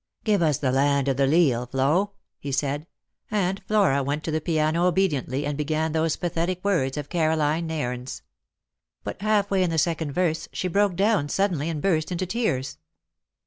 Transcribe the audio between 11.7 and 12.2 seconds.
burst